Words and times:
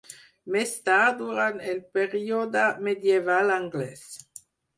Més 0.53 0.69
tard, 0.87 1.19
durant 1.19 1.61
el 1.73 1.81
període 1.99 2.65
medieval 2.89 3.55
anglès. 3.59 4.05